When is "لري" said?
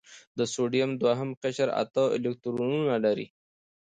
3.05-3.27